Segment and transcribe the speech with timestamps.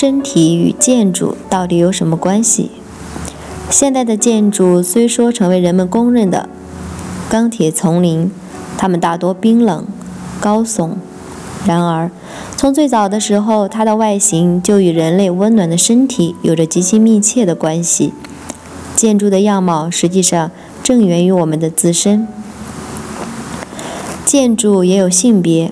[0.00, 2.70] 身体与建筑到底有什么关系？
[3.68, 6.48] 现代的建筑虽说成为人们公认的
[7.28, 8.30] 钢铁丛林，
[8.78, 9.86] 它们大多冰冷、
[10.40, 10.92] 高耸。
[11.66, 12.10] 然而，
[12.56, 18.14] 从最早的时候，它的外形就与人类温暖的身体有着极其密切的关系。
[18.96, 20.50] 建筑的样貌实际上
[20.82, 22.26] 正源于我们的自身。
[24.24, 25.70] 建筑也有性别。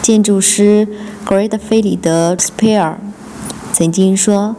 [0.00, 0.88] 建筑师
[1.26, 2.94] Great 菲里德 Spear。
[3.74, 4.54] 曾经说，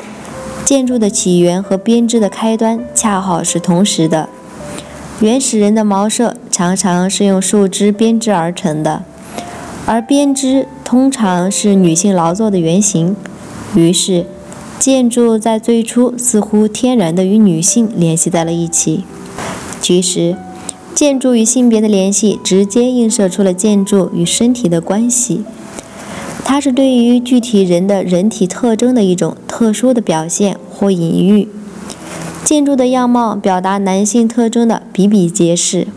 [0.66, 4.28] 建筑的起源和编织的开端恰好是同时的。
[5.22, 9.04] 原始人的茅舍常常是用树枝编织而成的，
[9.86, 13.16] 而编织通常是女性劳作的原型。
[13.74, 14.26] 于是，
[14.78, 19.06] 建筑在最初似乎天然地与女性联系在了一起。
[19.80, 20.36] 其实，
[20.94, 25.46] 建筑与性别的联系直接映射出了建筑与身体的关系。
[26.48, 31.50] 它是对于具体人的人体特征的一种特殊的表现或隐喻。
[32.44, 35.88] 建筑的样貌表达男性特征的比比皆是，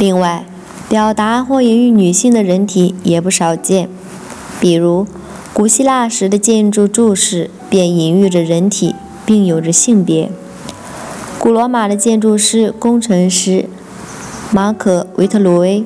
[0.00, 0.44] 另外，
[0.88, 3.88] 表达或隐喻女性的人体也不少见。
[4.60, 5.06] 比如，
[5.54, 10.32] 古希腊时的建筑柱式便隐喻着人体，并有着性别。
[11.38, 13.66] 古罗马的建筑师、工程师
[14.52, 15.84] 马可·维特鲁威，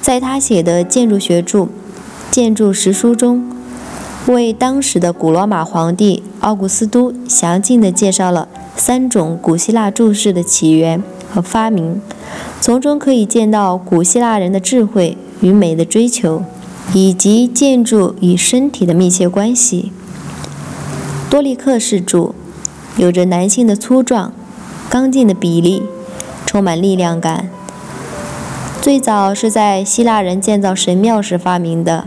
[0.00, 1.68] 在他写的建筑学著。
[2.38, 3.50] 建筑实书中，
[4.28, 11.02] 为当时的古罗马皇帝奥古斯都详尽地介绍了三种古希腊柱式的起源
[11.34, 12.00] 和发明，
[12.60, 16.44] 从中可以见到古希腊人的智慧与美的追求，
[16.94, 19.90] 以及建筑与身体的密切关系。
[21.28, 22.36] 多利克式柱
[22.96, 24.32] 有着男性的粗壮、
[24.88, 25.82] 刚劲的比例，
[26.46, 27.50] 充满力量感。
[28.80, 32.06] 最早是在希腊人建造神庙时发明的。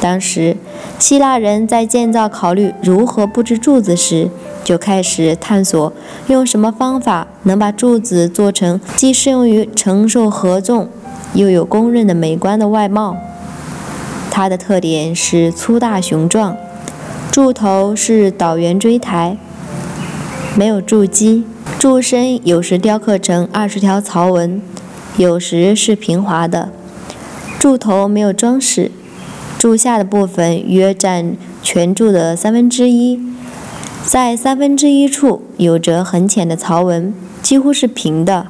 [0.00, 0.56] 当时，
[0.98, 4.30] 希腊人在建造考虑如何布置柱子时，
[4.64, 5.92] 就开始探索
[6.28, 10.88] 用什么方法能把柱子做成既适用于承受荷重，
[11.34, 13.16] 又有公认的美观的外貌。
[14.30, 16.56] 它的特点是粗大雄壮，
[17.30, 19.36] 柱头是倒圆锥台，
[20.56, 21.44] 没有柱基，
[21.78, 24.62] 柱身有时雕刻成二十条槽纹，
[25.18, 26.70] 有时是平滑的，
[27.58, 28.90] 柱头没有装饰。
[29.60, 33.20] 柱下的部分约占全柱的三分之一，
[34.06, 37.12] 在三分之一处有着很浅的槽纹，
[37.42, 38.46] 几乎是平的，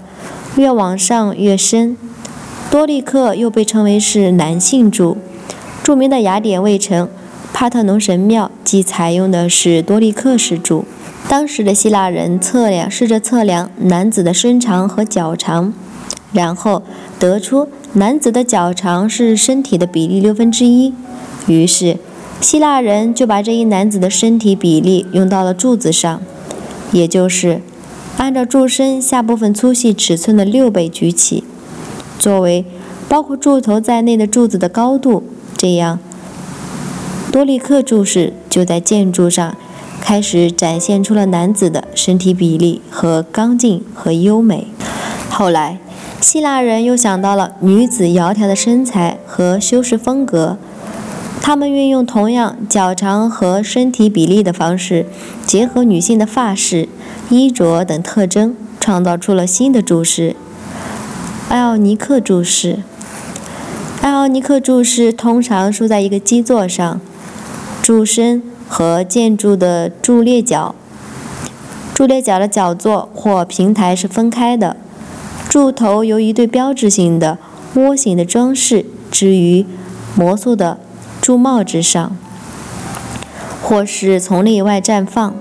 [0.55, 1.97] 越往上越深。
[2.71, 5.17] 多利克又被称为是男性柱，
[5.83, 7.09] 著名的雅典卫城
[7.53, 10.85] 帕特农神庙即采用的是多利克式柱。
[11.29, 15.75] 当时的希腊人测量，试着测量男子的身长和脚长，
[16.33, 16.85] 然后
[17.19, 17.69] 得出。
[17.95, 20.95] 男子的脚长是身体的比例六分之一，
[21.49, 21.97] 于是
[22.41, 26.23] 希腊人就把这一男子的身体比例用到了柱子上，
[26.93, 27.61] 也就是
[28.17, 31.43] 按照柱身下部分粗细尺寸的六倍举起，
[32.17, 32.65] 作为
[33.09, 35.25] 包括柱头在内的柱子的高度。
[35.57, 35.99] 这样，
[37.33, 39.57] 多利克柱式就在建筑上
[40.01, 44.69] 开始展现出了男子的身体比例和刚劲和优美。
[45.29, 45.81] 后来。
[46.21, 50.59] 希腊人又想到了女子窈窕的身材和修饰风格，
[51.41, 55.07] 他们运用同样脚长和身体比例的方式，
[55.47, 56.91] 结合女性的发饰、
[57.31, 60.37] 衣着等特征，创造出了新的柱式——
[61.49, 62.81] 艾奥尼克柱式。
[64.03, 67.01] 艾奥尼克柱式通常竖在一个基座上，
[67.83, 70.75] 柱身和建筑的柱列角、
[71.95, 74.77] 柱列角的角座或平台是分开的。
[75.51, 77.37] 柱头由一对标志性的
[77.75, 79.67] 窝形的装饰置于
[80.15, 80.79] 魔术的
[81.21, 82.17] 柱帽之上，
[83.61, 85.35] 或是从内外绽放。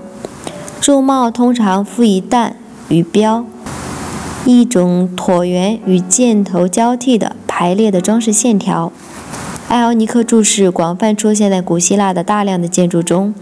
[0.80, 2.56] 柱帽通常附以弹
[2.88, 3.44] 与标，
[4.44, 8.90] 一种椭圆与箭头交替的排列的装饰线条。
[9.68, 13.32] 艾奥尼克柱式广泛出现在古希腊的大量的建筑中，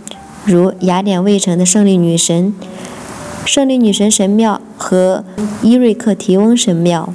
[0.45, 2.53] 如雅典卫城的胜利女神。
[3.47, 5.25] 胜利女神神庙和
[5.61, 7.13] 伊瑞克提翁神庙，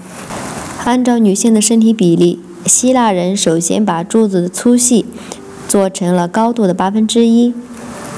[0.84, 5.06] 按照女性的身体比例，希腊人首先把柱子的粗细
[5.68, 7.54] 做成了高度的八分之一，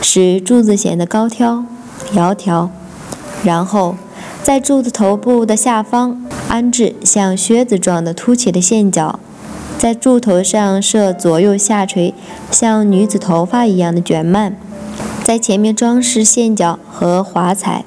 [0.01, 1.63] 使柱子显得高挑、
[2.13, 2.69] 窈窕。
[3.43, 3.95] 然后，
[4.41, 9.19] 在柱子头部的下方安置像靴子状的凸起的线角，
[9.77, 12.15] 在柱头上设左右下垂、
[12.49, 14.53] 像女子头发一样的卷幔，
[15.23, 17.85] 在前面装饰线角和华彩。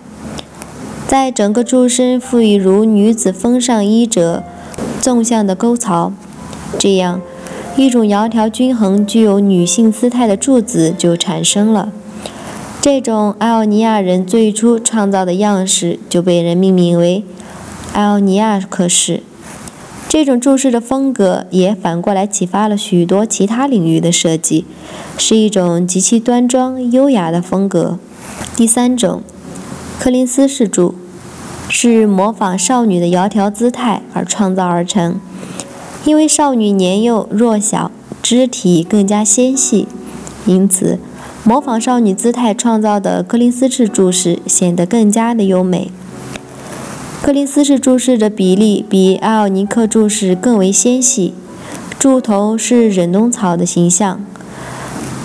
[1.08, 4.44] 在整个柱身赋予如女子风上衣褶
[5.00, 6.12] 纵向的沟槽，
[6.78, 7.22] 这样
[7.78, 11.90] 一种窈窕均衡、具有女性姿态的柱子就产生了。
[12.82, 17.25] 这种艾奥尼亚人最初创造的样式就被人命名为
[17.94, 19.22] 艾奥尼亚克式。
[20.10, 24.66] 这种柱式的风格也反过来启发了许多其他领域的设计，
[25.16, 27.99] 是一种极其端庄优雅的风格。
[28.55, 29.22] 第三种。
[29.99, 30.95] 柯林斯式柱
[31.69, 35.21] 是模仿少女的窈窕姿态而创造而成，
[36.05, 37.91] 因为少女年幼弱小，
[38.23, 39.89] 肢体更加纤细，
[40.47, 41.00] 因此
[41.43, 45.91] 模仿少女姿态创造的柯林斯式柱式显得更加的优美。
[47.21, 51.35] 柯林斯式柱式的比例比艾奥尼克柱式更为纤细，
[51.99, 54.25] 柱头是忍冬草的形象，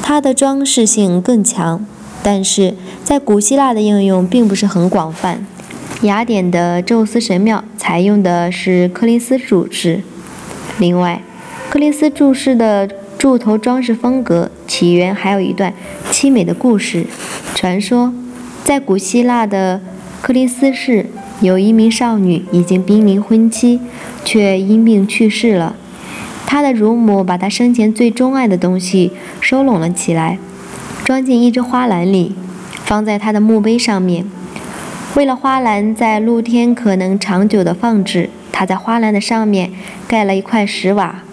[0.01, 1.85] 它的装饰性更强。
[2.25, 5.45] 但是在古希腊的应用并不是很广泛。
[6.03, 10.01] 雅典的宙斯神庙采用的是柯林斯柱式。
[10.79, 11.21] 另外，
[11.69, 15.73] 柯林斯柱式的柱头装饰风格起源还有一段
[16.11, 17.05] 凄美的故事。
[17.53, 18.13] 传说，
[18.63, 19.81] 在古希腊的
[20.21, 21.07] 柯林斯市，
[21.41, 23.79] 有一名少女已经濒临婚期，
[24.23, 25.75] 却因病去世了。
[26.45, 29.11] 她的乳母把她生前最钟爱的东西
[29.41, 30.39] 收拢了起来。
[31.03, 32.33] 装进一只花篮里，
[32.93, 34.23] 放在他的墓碑上面。
[35.15, 39.71] 为了花篮在露天可能长久的放置，他在花篮的上面
[40.07, 41.23] 盖了一块石瓦。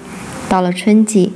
[0.48, 1.34] 到了春季，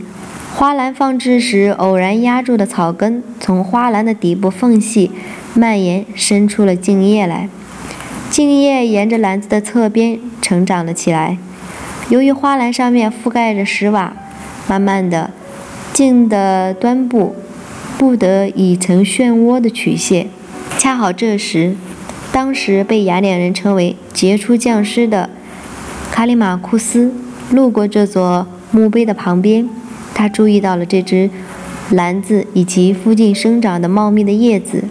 [0.54, 5.10] 花篮放置时偶然压住的草根从花篮的底部缝隙
[5.52, 7.50] 蔓延，伸出了茎叶来。
[8.30, 11.36] 茎叶沿着篮子的侧边成长了起来。
[12.08, 14.14] 由于花篮上面覆盖着石瓦，
[14.66, 15.30] 慢慢的，
[15.92, 17.36] 茎的端部。
[18.04, 20.28] 不得已成漩涡的曲线。
[20.76, 21.74] 恰好这时，
[22.30, 25.30] 当时被雅典人称为杰出匠师的
[26.12, 27.14] 卡里马库斯
[27.50, 29.66] 路过这座墓碑的旁边，
[30.14, 31.30] 他注意到了这只
[31.92, 34.84] 篮子以及附近生长的茂密的叶子，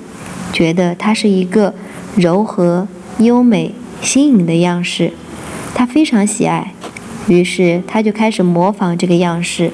[0.51, 1.75] 觉得它是一个
[2.15, 2.87] 柔和、
[3.19, 5.11] 优美、新颖的样式，
[5.75, 6.73] 他非常喜爱，
[7.27, 9.69] 于是他就开始模仿这个样式。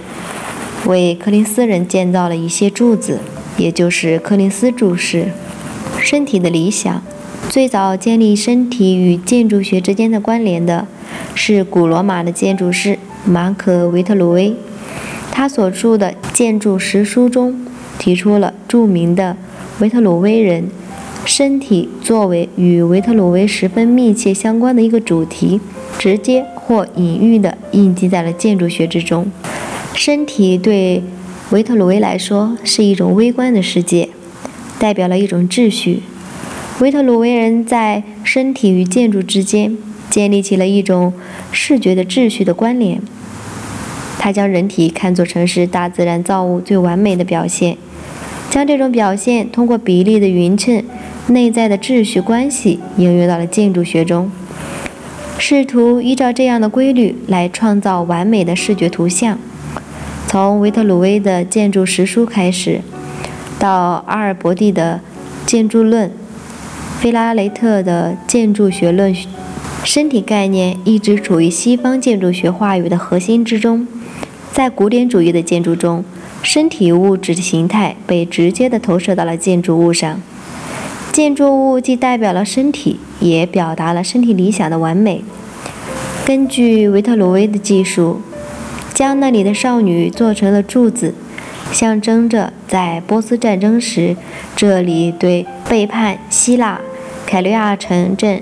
[0.85, 3.19] 为柯林斯人建造了一些柱子，
[3.57, 5.27] 也就是柯林斯柱式。
[5.99, 7.03] 身体的理想，
[7.49, 10.87] 最早建立身体与建筑学之间的关联的，
[11.35, 14.55] 是古罗马的建筑师马可·维特鲁威。
[15.31, 17.65] 他所著的《建筑实书》中
[17.97, 19.37] 提出了著名的
[19.79, 20.69] 维特鲁威人
[21.25, 25.59] 身体作为与维特鲁威十分密切相关的一个主题，
[25.97, 29.29] 直接或隐喻地印记在了建筑学之中。
[29.93, 31.03] 身体对
[31.51, 34.09] 维特鲁威来说是一种微观的世界，
[34.79, 36.03] 代表了一种秩序。
[36.79, 39.77] 维特鲁威人在身体与建筑之间
[40.09, 41.13] 建立起了一种
[41.51, 43.01] 视觉的秩序的关联。
[44.17, 47.77] 他将人体看作成是大自然造物最完美的表现，
[48.49, 50.83] 将这种表现通过比例的匀称、
[51.27, 54.31] 内在的秩序关系应用到了建筑学中，
[55.37, 59.37] 试图依照这样的规律来创造完美的视觉图像。
[60.31, 62.81] 从维特鲁威的建筑实书开始，
[63.57, 65.01] 到阿尔伯蒂的
[65.43, 66.11] 建筑论，
[66.99, 69.11] 菲拉雷特的建筑学论，
[69.83, 73.87] 身体概念一直处于西方建筑学话语的核心之中。
[74.51, 76.03] 在古典主义的建筑中，
[76.43, 80.21] 身体物质的形态被直接地投射到了建筑物上。
[81.11, 85.23] 建筑物既代表了身体，也表达了身体理想的完美。
[86.23, 88.21] 根据维特鲁威的技术。
[88.99, 91.13] 将那里的少女做成了柱子，
[91.71, 94.17] 象征着在波斯战争时，
[94.57, 96.81] 这里对背叛希腊
[97.25, 98.41] 凯利亚城镇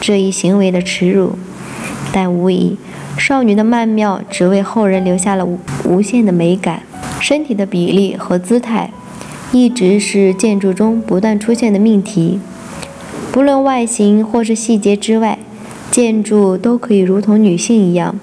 [0.00, 1.32] 这一行为的耻辱。
[2.12, 2.76] 但无疑，
[3.18, 6.82] 少女的曼妙只为后人留下了无无限的美感。
[7.18, 8.92] 身体的比例和姿态，
[9.50, 12.38] 一直是建筑中不断出现的命题。
[13.32, 15.36] 不论外形或是细节之外，
[15.90, 18.14] 建筑都可以如同女性一样。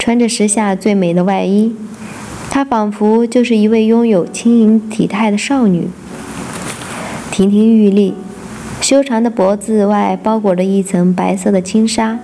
[0.00, 1.74] 穿着时下最美的外衣，
[2.48, 5.88] 她仿佛就是一位拥有轻盈体态的少女。
[7.30, 8.14] 亭亭玉立，
[8.80, 12.18] 修长的脖子外包裹着一层白色的轻纱，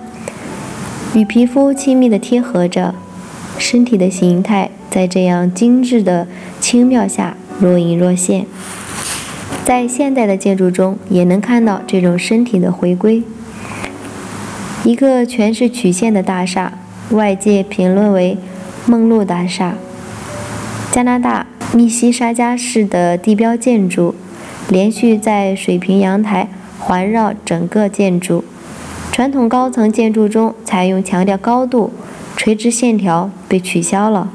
[1.13, 2.95] 与皮肤亲密的贴合着，
[3.59, 6.27] 身体的形态在这样精致的
[6.59, 8.47] 轻妙下若隐若现。
[9.63, 13.21] 在现代的建筑中，也能看到这种身体的回归。
[14.83, 16.73] 一个全是曲线的大厦，
[17.11, 18.37] 外界评论为
[18.85, 19.75] “梦露大厦”。
[20.91, 24.15] 加拿大密西沙加市的地标建筑，
[24.69, 26.49] 连续在水平阳台
[26.79, 28.43] 环绕整个建筑。
[29.11, 31.91] 传统高层建筑中采用强调高度、
[32.35, 34.29] 垂直线条被取消了，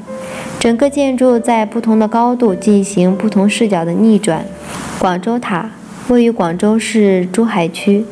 [0.59, 4.45] 整个建筑在不同的高度进行不同视角的逆转。
[4.99, 5.69] 广州塔
[6.09, 8.05] 位于广州市珠海区，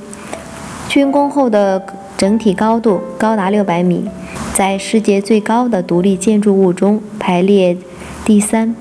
[0.89, 1.85] 竣工后的
[2.17, 4.09] 整体高度高达六百米，
[4.53, 7.77] 在世界最高的独立建筑物中排列。
[8.23, 8.75] 第三，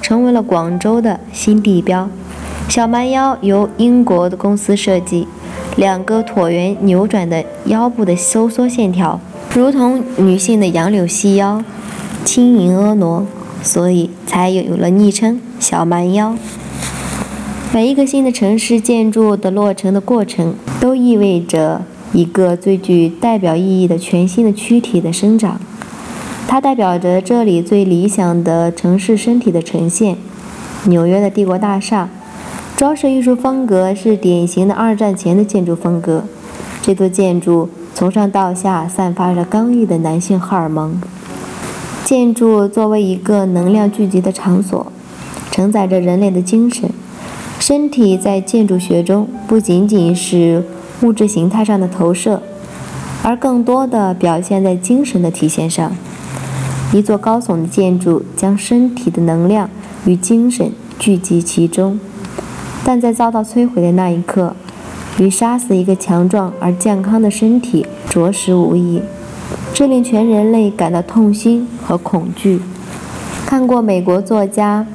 [0.00, 2.08] 成为了广州的新地标。
[2.68, 5.26] 小蛮腰由英国的公司设计，
[5.76, 9.20] 两个椭圆扭转的腰部的收缩线条，
[9.54, 11.62] 如同女性的杨柳细腰，
[12.24, 13.26] 轻盈婀娜，
[13.62, 16.36] 所以才有了昵称“小蛮腰”。
[17.72, 21.82] 每一个新的城市建筑的落成的过程，都意味着
[22.16, 25.60] 一个最具代表意义的全新的躯体的生长。
[26.48, 30.16] 它代表着这里最理想的城市身体的呈现。
[30.84, 32.08] 纽约的帝国大厦，
[32.74, 36.24] 装饰艺术风格是典型的二战前的建筑风格。
[36.80, 40.98] 这座建筑从上到下散发着刚毅的男性荷尔蒙。
[42.02, 44.90] 建筑作为一个能量聚集的场所，
[45.50, 46.88] 承载着人类的精神。
[47.58, 50.62] 身体在建筑学中不仅仅是
[51.02, 52.42] 物质形态上的投射，
[53.22, 55.92] 而更多的表现在精神的体现上。
[56.92, 59.68] 一座高耸的建筑将身体的能量
[60.04, 61.98] 与精神聚集其中，
[62.84, 64.54] 但在遭到摧毁的那一刻，
[65.18, 69.02] 与杀死一个强壮而健康的身体着实无异。
[69.74, 72.60] 这令全人类感到痛心和恐惧。
[73.44, 74.86] 看过美国作家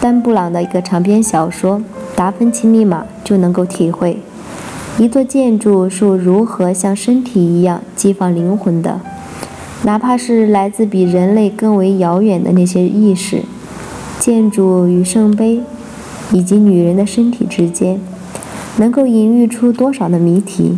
[0.00, 1.78] 丹布朗的一个长篇小说
[2.14, 4.18] 《达芬奇密码》，就能够体会
[5.00, 9.00] 一座建筑是如何像身体一样激发灵魂的。
[9.84, 13.40] 哪怕是来自比人类更为遥远的那些意识，
[14.18, 15.62] 建筑与圣杯，
[16.32, 17.98] 以及女人的身体之间，
[18.76, 20.76] 能够隐喻出多少的谜题？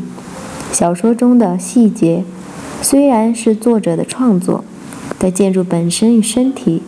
[0.70, 2.22] 小说中的细节
[2.80, 4.62] 虽然是作者的创作，
[5.18, 6.82] 但建筑本身与身体、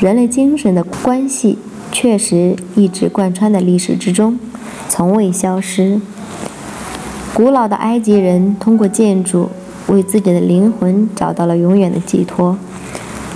[0.00, 1.58] 人类精神的关系，
[1.92, 4.38] 确实一直贯穿在历史之中，
[4.88, 6.00] 从未消失。
[7.34, 9.50] 古老的埃及人通过建筑。
[9.86, 12.56] 为自己的灵魂找到了永远的寄托。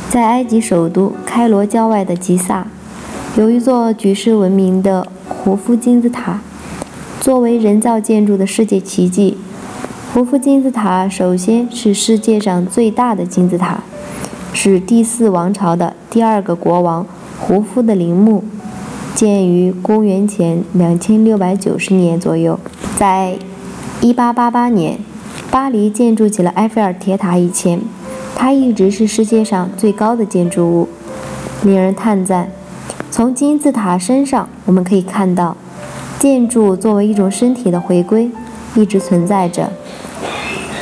[0.09, 2.69] 在埃及首都开罗郊外的吉萨，
[3.37, 6.41] 有一座举世闻名的胡夫金字塔。
[7.21, 9.37] 作为人造建筑的世界奇迹，
[10.13, 13.81] 胡夫金字塔首先是世界上最大的金字塔，
[14.53, 17.05] 是第四王朝的第二个国王
[17.41, 18.45] 胡夫的陵墓，
[19.17, 22.61] 建于公元前两千六百九十年左右。
[22.97, 23.37] 在
[24.05, 24.99] 一八八八年。
[25.51, 27.81] 巴黎建筑起了埃菲尔铁塔以前，
[28.37, 30.89] 它一直是世界上最高的建筑物，
[31.63, 32.51] 令人叹赞。
[33.11, 35.57] 从金字塔身上，我们可以看到，
[36.19, 38.31] 建筑作为一种身体的回归，
[38.75, 39.73] 一直存在着。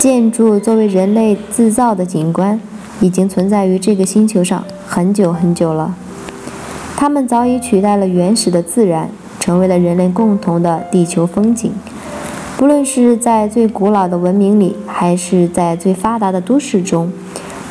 [0.00, 2.60] 建筑作为人类制造的景观，
[3.00, 5.94] 已经存在于这个星球上很久很久了。
[6.96, 11.72] 它们早已取代了原始的自然，成为了人类共同的地球风景。
[12.62, 17.10] 不论是在最古老的文明里，还是在最发达的都市中，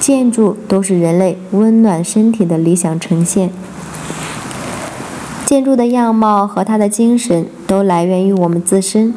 [0.02, 3.50] 建筑都是人类温暖身体的理想呈现。
[5.46, 9.14] 建筑的样貌和它的精神都来源于我们自身，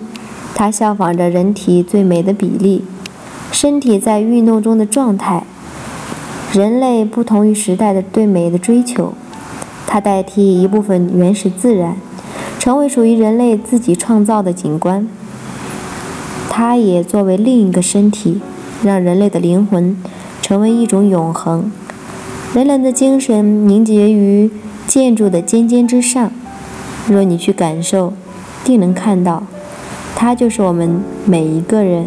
[0.55, 2.85] 它效仿着人体最美的比例，
[3.51, 5.43] 身体在运动中的状态。
[6.53, 9.13] 人类不同于时代的对美的追求，
[9.89, 11.97] 它代替一部分原始自然，
[12.61, 15.09] 成为属于人类自己创造的景观。
[16.57, 18.41] 它也作为另一个身体，
[18.85, 19.97] 让人类的灵魂
[20.41, 21.69] 成为一种永恒。
[22.55, 24.49] 人类的精神凝结于
[24.87, 26.31] 建筑的尖尖之上。
[27.09, 28.13] 若你去感受，
[28.63, 29.43] 定能看到，
[30.15, 32.07] 它就是我们每一个人。